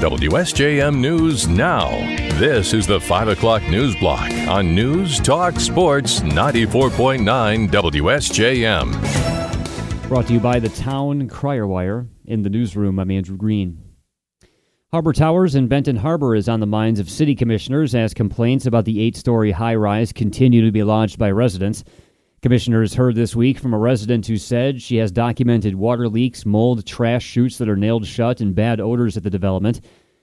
[0.00, 1.90] WSJM News Now.
[2.38, 8.88] This is the 5 o'clock news block on News Talk Sports 94.9 WSJM.
[10.08, 12.06] Brought to you by the Town Crier Wire.
[12.24, 13.78] In the newsroom, I'm Andrew Green.
[14.90, 18.86] Harbor Towers in Benton Harbor is on the minds of city commissioners as complaints about
[18.86, 21.84] the eight story high rise continue to be lodged by residents.
[22.42, 26.86] Commissioners heard this week from a resident who said she has documented water leaks, mold,
[26.86, 29.82] trash chutes that are nailed shut, and bad odors at the development.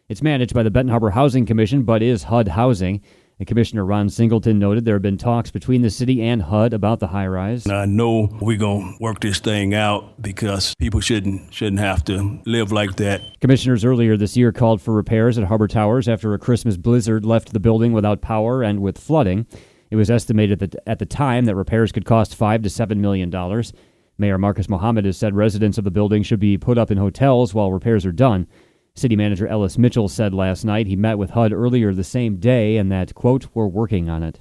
[0.09, 3.01] It's managed by the Benton Harbor Housing Commission, but is HUD housing.
[3.37, 6.99] And Commissioner Ron Singleton noted there have been talks between the city and HUD about
[6.99, 7.69] the high rise.
[7.69, 12.41] I know we're going to work this thing out because people shouldn't shouldn't have to
[12.47, 13.21] live like that.
[13.41, 17.53] Commissioners earlier this year called for repairs at Harbor Towers after a Christmas blizzard left
[17.53, 19.45] the building without power and with flooding.
[19.89, 23.29] It was estimated that at the time that repairs could cost five to seven million
[23.29, 23.73] dollars.
[24.17, 27.53] Mayor Marcus Muhammad has said residents of the building should be put up in hotels
[27.53, 28.47] while repairs are done.
[28.95, 32.77] City Manager Ellis Mitchell said last night he met with HUD earlier the same day
[32.77, 34.39] and that, quote, we're working on it.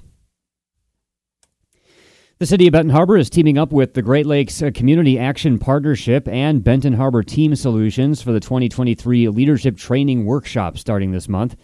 [2.39, 6.27] The City of Benton Harbor is teaming up with the Great Lakes Community Action Partnership
[6.27, 11.55] and Benton Harbor Team Solutions for the 2023 Leadership Training Workshop starting this month.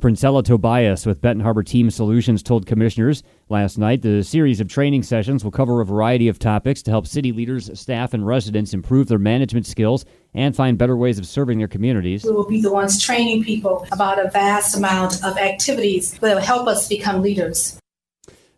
[0.00, 5.02] Princella Tobias with Benton Harbor Team Solutions told commissioners last night the series of training
[5.02, 9.08] sessions will cover a variety of topics to help city leaders, staff, and residents improve
[9.08, 12.24] their management skills and find better ways of serving their communities.
[12.24, 16.42] We will be the ones training people about a vast amount of activities that will
[16.42, 17.80] help us become leaders.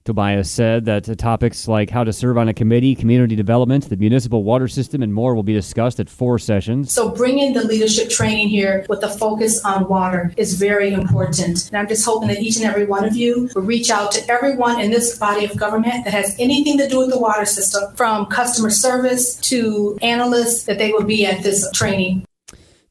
[0.09, 4.43] Tobias said that topics like how to serve on a committee, community development, the municipal
[4.43, 6.91] water system, and more will be discussed at four sessions.
[6.91, 11.69] So, bringing the leadership training here with a focus on water is very important.
[11.69, 14.27] And I'm just hoping that each and every one of you will reach out to
[14.33, 17.95] everyone in this body of government that has anything to do with the water system,
[17.95, 22.25] from customer service to analysts, that they will be at this training.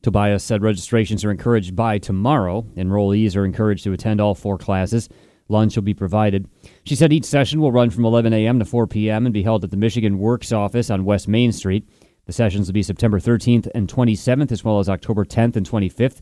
[0.04, 2.62] Tobias said registrations are encouraged by tomorrow.
[2.76, 5.10] Enrollees are encouraged to attend all four classes.
[5.50, 6.50] Lunch will be provided.
[6.84, 8.60] She said each session will run from 11 a.m.
[8.60, 9.26] to 4 p.m.
[9.26, 11.88] and be held at the Michigan Works office on West Main Street.
[12.26, 16.22] The sessions will be September 13th and 27th, as well as October 10th and 25th.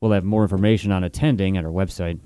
[0.00, 2.18] We'll have more information on attending at our website.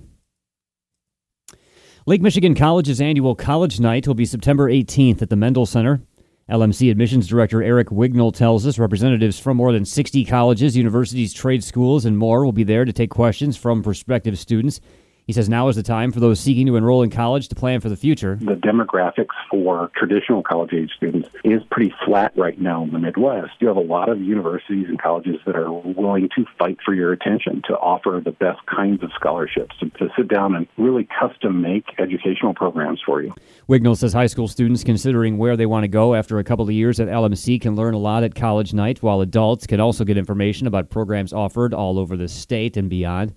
[2.07, 6.01] Lake Michigan College's annual College Night will be September 18th at the Mendel Center.
[6.49, 11.65] LMC Admissions Director Eric Wignall tells us representatives from more than 60 colleges, universities, trade
[11.65, 14.81] schools, and more will be there to take questions from prospective students.
[15.27, 17.81] He says now is the time for those seeking to enroll in college to plan
[17.81, 18.39] for the future.
[18.41, 23.51] The demographics for traditional college age students is pretty flat right now in the Midwest.
[23.59, 27.13] You have a lot of universities and colleges that are willing to fight for your
[27.13, 31.61] attention, to offer the best kinds of scholarships, to, to sit down and really custom
[31.61, 33.35] make educational programs for you.
[33.69, 36.71] Wignall says high school students considering where they want to go after a couple of
[36.71, 40.17] years at LMC can learn a lot at college night, while adults can also get
[40.17, 43.35] information about programs offered all over the state and beyond.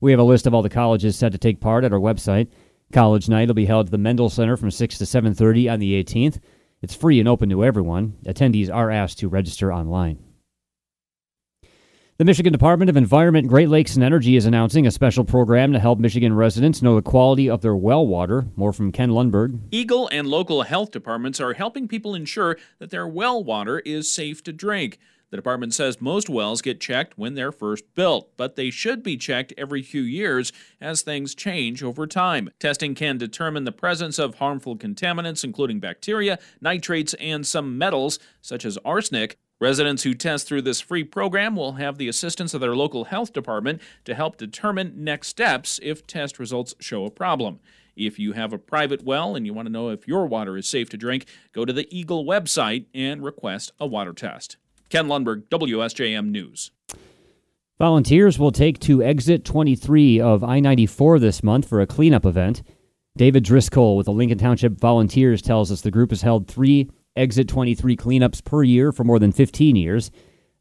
[0.00, 2.48] We have a list of all the colleges set to take part at our website.
[2.92, 5.94] College night will be held at the Mendel Center from 6 to 7:30 on the
[5.94, 6.38] 18th.
[6.82, 8.14] It's free and open to everyone.
[8.26, 10.18] Attendees are asked to register online.
[12.18, 15.78] The Michigan Department of Environment, Great Lakes, and Energy is announcing a special program to
[15.78, 18.46] help Michigan residents know the quality of their well water.
[18.56, 19.58] More from Ken Lundberg.
[19.70, 24.42] EGLE and local health departments are helping people ensure that their well water is safe
[24.44, 24.98] to drink.
[25.30, 29.16] The department says most wells get checked when they're first built, but they should be
[29.16, 32.50] checked every few years as things change over time.
[32.60, 38.64] Testing can determine the presence of harmful contaminants, including bacteria, nitrates, and some metals, such
[38.64, 39.36] as arsenic.
[39.58, 43.32] Residents who test through this free program will have the assistance of their local health
[43.32, 47.58] department to help determine next steps if test results show a problem.
[47.96, 50.68] If you have a private well and you want to know if your water is
[50.68, 54.58] safe to drink, go to the EGLE website and request a water test.
[54.88, 56.70] Ken Lundberg, WSJM News.
[57.78, 62.62] Volunteers will take to exit 23 of I 94 this month for a cleanup event.
[63.16, 67.48] David Driscoll with the Lincoln Township Volunteers tells us the group has held three exit
[67.48, 70.10] 23 cleanups per year for more than 15 years.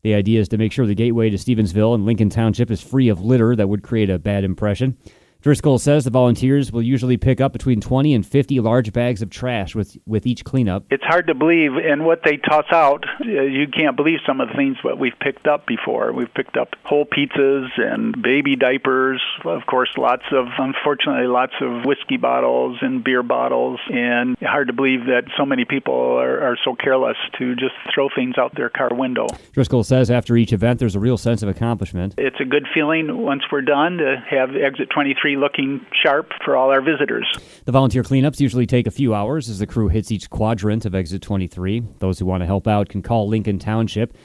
[0.02, 3.10] The idea is to make sure the gateway to Stevensville and Lincoln Township is free
[3.10, 4.98] of litter that would create a bad impression.
[5.46, 9.30] Driscoll says the volunteers will usually pick up between 20 and 50 large bags of
[9.30, 10.86] trash with with each cleanup.
[10.90, 14.48] It's hard to believe, and what they toss out, uh, you can't believe some of
[14.48, 16.14] the things that we've picked up before.
[16.14, 21.86] We've picked up whole pizzas and baby diapers, of course, lots of, unfortunately, lots of
[21.86, 26.58] whiskey bottles and beer bottles, and hard to believe that so many people are, are
[26.66, 29.28] so careless to just throw things out their car window.
[29.54, 32.16] Driscoll says after each event, there's a real sense of accomplishment.
[32.18, 36.70] It's a good feeling once we're done to have Exit 23 looking sharp for all
[36.70, 37.28] our visitors.
[37.66, 40.96] The volunteer cleanups usually take a few hours as the crew hits each quadrant of
[40.96, 41.84] Exit 23.
[42.00, 44.16] Those who want to help out can call Lincoln Township.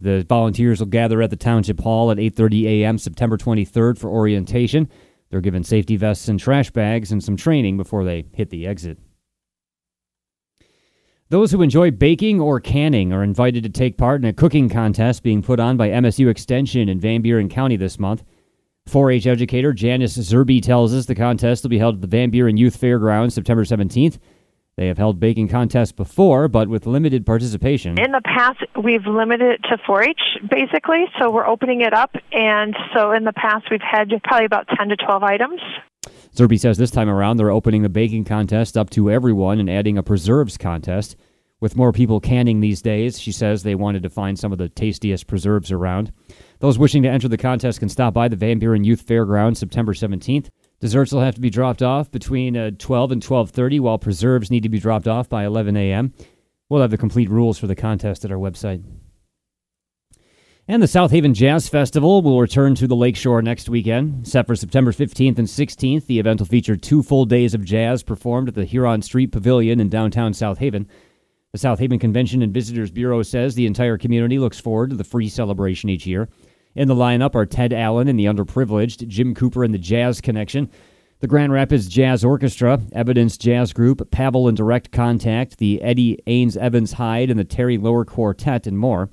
[0.00, 2.98] The volunteers will gather at the Township Hall at 8:30 a.m.
[2.98, 4.88] September 23rd for orientation.
[5.30, 8.98] They're given safety vests and trash bags and some training before they hit the exit.
[11.30, 15.22] Those who enjoy baking or canning are invited to take part in a cooking contest
[15.22, 18.22] being put on by MSU Extension in Van Buren County this month.
[18.86, 22.30] 4 H educator Janice Zerby tells us the contest will be held at the Van
[22.30, 24.18] Buren Youth Fairgrounds September 17th.
[24.76, 27.98] They have held baking contests before, but with limited participation.
[27.98, 30.20] In the past, we've limited it to 4 H,
[30.50, 32.14] basically, so we're opening it up.
[32.32, 35.60] And so in the past, we've had probably about 10 to 12 items.
[36.34, 39.96] Zerby says this time around they're opening the baking contest up to everyone and adding
[39.96, 41.16] a preserves contest.
[41.64, 44.68] With more people canning these days, she says they wanted to find some of the
[44.68, 46.12] tastiest preserves around.
[46.58, 49.94] Those wishing to enter the contest can stop by the Van Buren Youth Fairgrounds September
[49.94, 50.50] 17th.
[50.80, 54.64] Desserts will have to be dropped off between uh, 12 and 12:30, while preserves need
[54.64, 56.12] to be dropped off by 11 a.m.
[56.68, 58.84] We'll have the complete rules for the contest at our website.
[60.68, 64.28] And the South Haven Jazz Festival will return to the Lakeshore next weekend.
[64.28, 68.02] Set for September 15th and 16th, the event will feature two full days of jazz
[68.02, 70.86] performed at the Huron Street Pavilion in downtown South Haven.
[71.54, 75.04] The South Haven Convention and Visitors Bureau says the entire community looks forward to the
[75.04, 76.28] free celebration each year.
[76.74, 80.68] In the lineup are Ted Allen and the Underprivileged, Jim Cooper and the Jazz Connection,
[81.20, 86.56] the Grand Rapids Jazz Orchestra, Evidence Jazz Group, Pavel and Direct Contact, the Eddie Ains
[86.56, 89.08] Evans Hyde, and the Terry Lower Quartet, and more.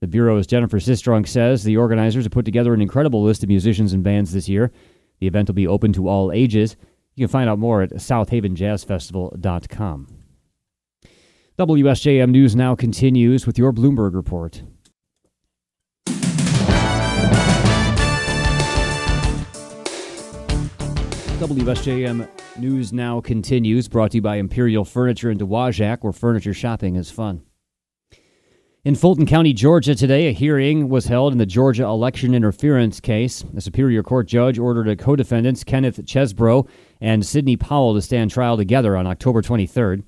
[0.00, 3.92] The Bureau's Jennifer Sistrunk says the organizers have put together an incredible list of musicians
[3.92, 4.72] and bands this year.
[5.20, 6.74] The event will be open to all ages.
[7.16, 10.25] You can find out more at southhavenjazzfestival.com.
[11.58, 14.62] WSJM News now continues with your Bloomberg report.
[21.40, 26.94] WSJM News Now continues, brought to you by Imperial Furniture in Dowagiac, where furniture shopping
[26.96, 27.40] is fun.
[28.84, 33.46] In Fulton County, Georgia, today, a hearing was held in the Georgia election interference case.
[33.56, 36.68] A Superior Court judge ordered a co defendants, Kenneth Chesebro
[37.00, 40.04] and Sidney Powell, to stand trial together on October 23rd.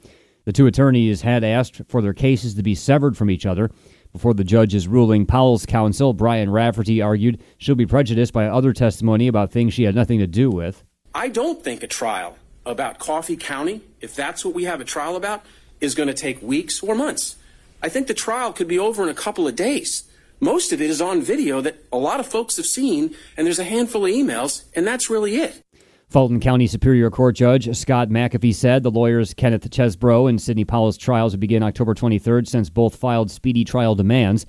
[0.49, 3.71] The two attorneys had asked for their cases to be severed from each other.
[4.15, 9.29] Before the judge's ruling, Powell's counsel, Brian Rafferty, argued she'll be prejudiced by other testimony
[9.29, 10.85] about things she had nothing to do with.
[11.15, 15.17] I don't think a trial about Coffee County, if that's what we have a trial
[15.17, 15.45] about,
[15.83, 17.37] is going to take weeks or months.
[17.83, 20.05] I think the trial could be over in a couple of days.
[20.41, 23.59] Most of it is on video that a lot of folks have seen, and there's
[23.59, 25.63] a handful of emails, and that's really it.
[26.09, 30.97] Fulton County Superior Court Judge Scott McAfee said the lawyers Kenneth Chesebro and Sidney Powell's
[30.97, 34.47] trials would begin October 23rd since both filed speedy trial demands.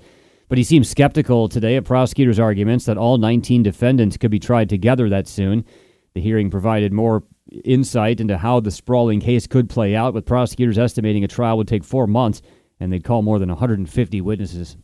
[0.48, 4.70] But he seems skeptical today of prosecutors' arguments that all 19 defendants could be tried
[4.70, 5.66] together that soon.
[6.14, 7.24] The hearing provided more
[7.62, 11.68] insight into how the sprawling case could play out, with prosecutors estimating a trial would
[11.68, 12.40] take four months
[12.80, 14.78] and they'd call more than 150 witnesses.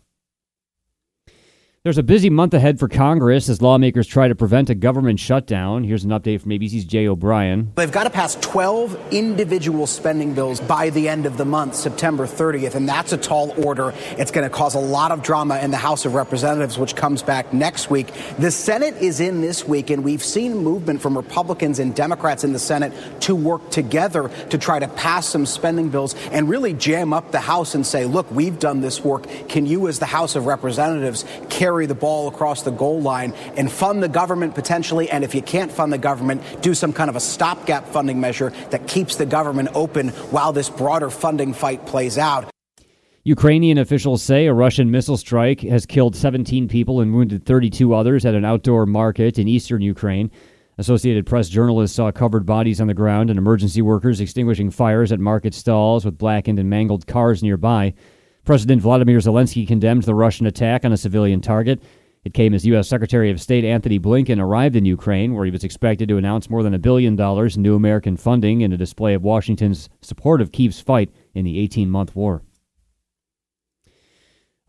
[1.86, 5.84] There's a busy month ahead for Congress as lawmakers try to prevent a government shutdown.
[5.84, 7.70] Here's an update from ABC's Jay O'Brien.
[7.76, 12.26] They've got to pass 12 individual spending bills by the end of the month, September
[12.26, 13.94] 30th, and that's a tall order.
[14.18, 17.22] It's going to cause a lot of drama in the House of Representatives, which comes
[17.22, 18.12] back next week.
[18.36, 22.52] The Senate is in this week, and we've seen movement from Republicans and Democrats in
[22.52, 27.12] the Senate to work together to try to pass some spending bills and really jam
[27.12, 29.28] up the House and say, look, we've done this work.
[29.48, 33.70] Can you, as the House of Representatives, carry the ball across the goal line and
[33.70, 35.10] fund the government potentially.
[35.10, 38.54] And if you can't fund the government, do some kind of a stopgap funding measure
[38.70, 42.48] that keeps the government open while this broader funding fight plays out.
[43.24, 48.24] Ukrainian officials say a Russian missile strike has killed 17 people and wounded 32 others
[48.24, 50.30] at an outdoor market in eastern Ukraine.
[50.78, 55.18] Associated Press journalists saw covered bodies on the ground and emergency workers extinguishing fires at
[55.18, 57.94] market stalls with blackened and mangled cars nearby.
[58.46, 61.82] President Vladimir Zelensky condemned the Russian attack on a civilian target.
[62.24, 62.86] It came as U.S.
[62.86, 66.62] Secretary of State Antony Blinken arrived in Ukraine, where he was expected to announce more
[66.62, 70.52] than a billion dollars in new American funding in a display of Washington's support of
[70.52, 72.42] Kyiv's fight in the 18 month war.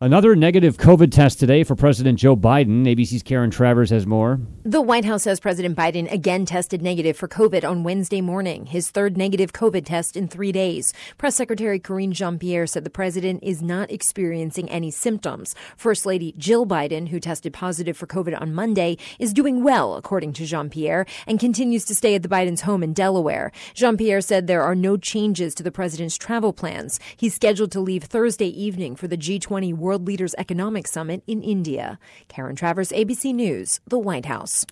[0.00, 2.84] Another negative COVID test today for President Joe Biden.
[2.86, 4.40] ABC's Karen Travers has more.
[4.62, 8.92] The White House says President Biden again tested negative for COVID on Wednesday morning, his
[8.92, 10.92] third negative COVID test in three days.
[11.16, 15.56] Press Secretary Karine Jean Pierre said the president is not experiencing any symptoms.
[15.76, 20.32] First Lady Jill Biden, who tested positive for COVID on Monday, is doing well, according
[20.34, 23.50] to Jean Pierre, and continues to stay at the Biden's home in Delaware.
[23.74, 27.00] Jean Pierre said there are no changes to the president's travel plans.
[27.16, 31.40] He's scheduled to leave Thursday evening for the G20 World World Leaders Economic Summit in
[31.40, 31.98] India.
[32.28, 34.66] Karen Travers, ABC News, the White House.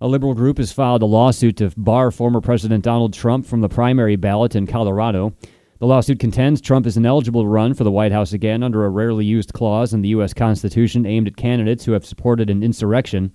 [0.00, 3.68] A liberal group has filed a lawsuit to bar former President Donald Trump from the
[3.68, 5.34] primary ballot in Colorado.
[5.78, 8.88] The lawsuit contends Trump is ineligible to run for the White House again under a
[8.88, 10.32] rarely used clause in the U.S.
[10.32, 13.30] Constitution aimed at candidates who have supported an insurrection.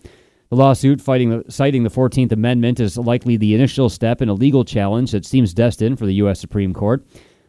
[0.50, 4.66] The lawsuit, the, citing the 14th Amendment, is likely the initial step in a legal
[4.66, 6.40] challenge that seems destined for the U.S.
[6.40, 7.06] Supreme Court.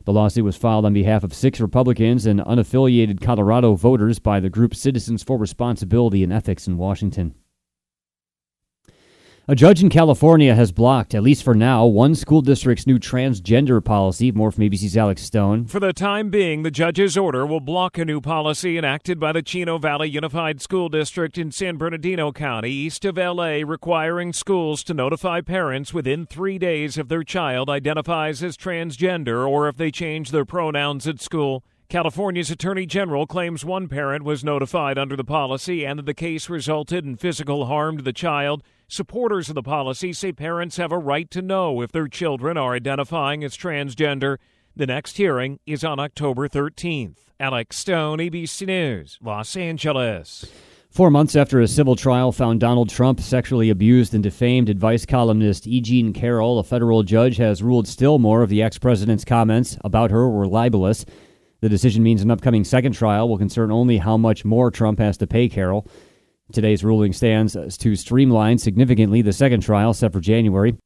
[0.09, 4.49] The lawsuit was filed on behalf of six Republicans and unaffiliated Colorado voters by the
[4.49, 7.35] group Citizens for Responsibility and Ethics in Washington.
[9.50, 13.83] A judge in California has blocked, at least for now, one school district's new transgender
[13.83, 14.31] policy.
[14.31, 15.69] More from ABC's Alex Stone.
[15.69, 19.40] For the time being, the judge's order will block a new policy enacted by the
[19.40, 24.93] Chino Valley Unified School District in San Bernardino County, east of LA, requiring schools to
[24.93, 30.31] notify parents within three days if their child identifies as transgender or if they change
[30.31, 31.64] their pronouns at school.
[31.88, 36.50] California's Attorney General claims one parent was notified under the policy and that the case
[36.50, 38.62] resulted in physical harm to the child.
[38.88, 42.75] Supporters of the policy say parents have a right to know if their children are
[42.75, 44.37] identifying as transgender.
[44.76, 47.21] The next hearing is on October 13th.
[47.40, 50.45] Alex Stone, ABC News, Los Angeles.
[50.90, 55.66] Four months after a civil trial found Donald Trump sexually abused and defamed advice columnist
[55.66, 55.80] E.
[55.80, 60.11] Jean Carroll, a federal judge has ruled still more of the ex president's comments about
[60.11, 61.07] her were libelous.
[61.61, 65.17] The decision means an upcoming second trial will concern only how much more Trump has
[65.19, 65.87] to pay Carroll.
[66.53, 70.77] Today's ruling stands to streamline significantly the second trial set for January.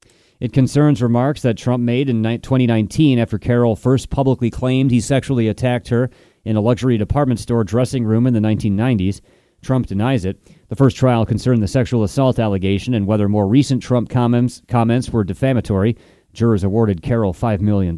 [0.40, 5.46] It concerns remarks that Trump made in 2019 after Carroll first publicly claimed he sexually
[5.46, 6.10] attacked her
[6.44, 9.20] in a luxury department store dressing room in the 1990s.
[9.60, 10.42] Trump denies it.
[10.68, 15.10] The first trial concerned the sexual assault allegation and whether more recent Trump comments, comments
[15.10, 15.96] were defamatory.
[16.32, 17.96] Jurors awarded Carroll $5 million.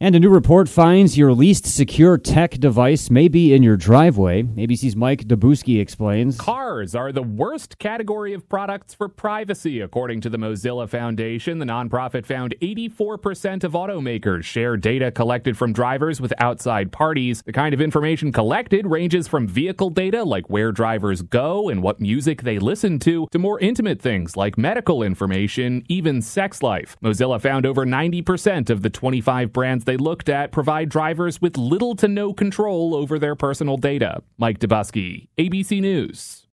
[0.00, 4.42] And a new report finds your least secure tech device may be in your driveway.
[4.42, 6.36] ABC's Mike Dobuski explains.
[6.36, 11.60] Cars are the worst category of products for privacy, according to the Mozilla Foundation.
[11.60, 17.44] The nonprofit found 84% of automakers share data collected from drivers with outside parties.
[17.46, 22.00] The kind of information collected ranges from vehicle data, like where drivers go and what
[22.00, 26.96] music they listen to, to more intimate things like medical information, even sex life.
[27.00, 31.94] Mozilla found over 90% of the 25 brands they looked at provide drivers with little
[31.96, 34.22] to no control over their personal data.
[34.38, 36.43] Mike Dobuski, ABC News.